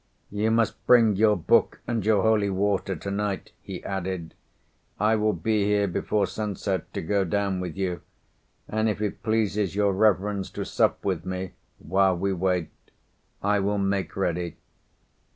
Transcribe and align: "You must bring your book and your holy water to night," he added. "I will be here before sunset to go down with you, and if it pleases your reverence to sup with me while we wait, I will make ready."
"You 0.31 0.49
must 0.49 0.83
bring 0.87 1.15
your 1.15 1.37
book 1.37 1.79
and 1.85 2.03
your 2.03 2.23
holy 2.23 2.49
water 2.49 2.95
to 2.95 3.11
night," 3.11 3.51
he 3.61 3.83
added. 3.83 4.33
"I 4.99 5.15
will 5.15 5.31
be 5.33 5.63
here 5.65 5.87
before 5.87 6.25
sunset 6.25 6.91
to 6.95 7.03
go 7.03 7.23
down 7.23 7.59
with 7.59 7.77
you, 7.77 8.01
and 8.67 8.89
if 8.89 8.99
it 8.99 9.21
pleases 9.21 9.75
your 9.75 9.93
reverence 9.93 10.49
to 10.57 10.65
sup 10.65 11.05
with 11.05 11.23
me 11.23 11.51
while 11.77 12.17
we 12.17 12.33
wait, 12.33 12.71
I 13.43 13.59
will 13.59 13.77
make 13.77 14.15
ready." 14.15 14.57